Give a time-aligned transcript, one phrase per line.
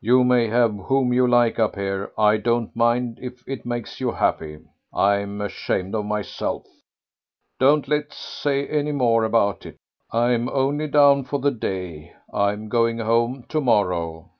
[0.00, 4.12] "You may have whom you like up here; I don't mind if it makes you
[4.12, 4.60] happy.
[4.94, 6.64] I'm ashamed of myself.
[7.58, 9.76] Don't let's say any more about it.
[10.12, 12.12] I'm only down for the day.
[12.32, 14.30] I'm going home to morrow."